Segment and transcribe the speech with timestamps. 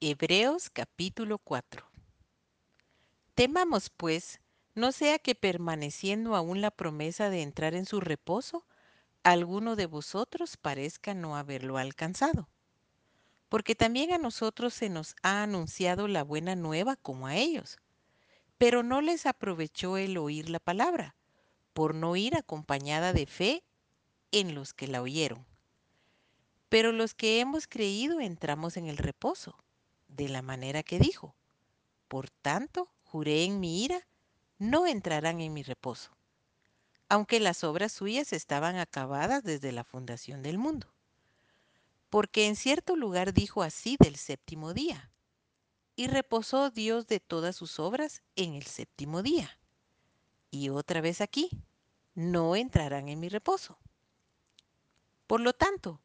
[0.00, 1.84] Hebreos capítulo 4
[3.34, 4.40] Temamos pues,
[4.76, 8.64] no sea que permaneciendo aún la promesa de entrar en su reposo,
[9.24, 12.48] alguno de vosotros parezca no haberlo alcanzado.
[13.48, 17.78] Porque también a nosotros se nos ha anunciado la buena nueva como a ellos.
[18.56, 21.16] Pero no les aprovechó el oír la palabra,
[21.72, 23.64] por no ir acompañada de fe
[24.30, 25.44] en los que la oyeron.
[26.68, 29.58] Pero los que hemos creído entramos en el reposo,
[30.08, 31.34] de la manera que dijo.
[32.08, 34.06] Por tanto, juré en mi ira,
[34.58, 36.10] no entrarán en mi reposo,
[37.08, 40.92] aunque las obras suyas estaban acabadas desde la fundación del mundo.
[42.10, 45.12] Porque en cierto lugar dijo así del séptimo día,
[45.94, 49.58] y reposó Dios de todas sus obras en el séptimo día.
[50.50, 51.50] Y otra vez aquí,
[52.14, 53.78] no entrarán en mi reposo.
[55.26, 56.00] Por lo tanto,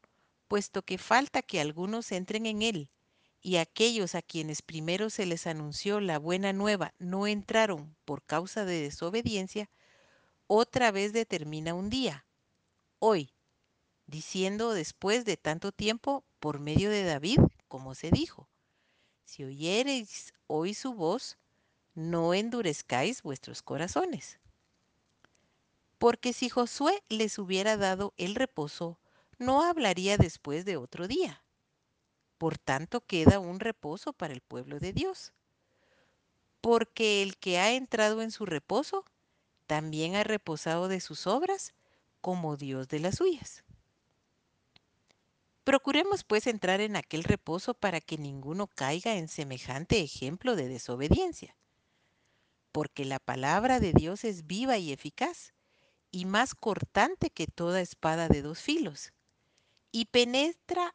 [0.48, 2.90] puesto que falta que algunos entren en él,
[3.44, 8.64] y aquellos a quienes primero se les anunció la buena nueva no entraron por causa
[8.64, 9.68] de desobediencia,
[10.46, 12.24] otra vez determina un día,
[13.00, 13.34] hoy,
[14.06, 18.48] diciendo después de tanto tiempo por medio de David, como se dijo,
[19.26, 21.36] si oyereis hoy su voz,
[21.94, 24.38] no endurezcáis vuestros corazones.
[25.98, 28.98] Porque si Josué les hubiera dado el reposo,
[29.38, 31.44] no hablaría después de otro día
[32.44, 35.32] por tanto, queda un reposo para el pueblo de Dios.
[36.60, 39.06] Porque el que ha entrado en su reposo,
[39.66, 41.72] también ha reposado de sus obras,
[42.20, 43.64] como Dios de las suyas.
[45.64, 51.56] Procuremos pues entrar en aquel reposo para que ninguno caiga en semejante ejemplo de desobediencia.
[52.72, 55.54] Porque la palabra de Dios es viva y eficaz,
[56.10, 59.14] y más cortante que toda espada de dos filos,
[59.92, 60.94] y penetra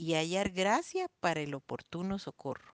[0.00, 2.64] y hallar gracia para el oportuno socorro.